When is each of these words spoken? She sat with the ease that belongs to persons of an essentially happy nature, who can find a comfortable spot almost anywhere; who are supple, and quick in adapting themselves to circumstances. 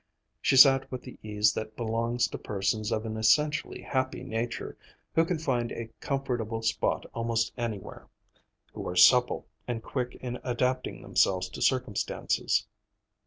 She 0.41 0.57
sat 0.57 0.91
with 0.91 1.03
the 1.03 1.19
ease 1.21 1.53
that 1.53 1.75
belongs 1.75 2.27
to 2.29 2.39
persons 2.39 2.91
of 2.91 3.05
an 3.05 3.15
essentially 3.17 3.83
happy 3.83 4.23
nature, 4.23 4.75
who 5.13 5.23
can 5.25 5.37
find 5.37 5.71
a 5.71 5.91
comfortable 5.99 6.63
spot 6.63 7.05
almost 7.13 7.53
anywhere; 7.55 8.07
who 8.73 8.87
are 8.87 8.95
supple, 8.95 9.45
and 9.67 9.83
quick 9.83 10.15
in 10.15 10.39
adapting 10.43 11.03
themselves 11.03 11.49
to 11.49 11.61
circumstances. 11.61 12.65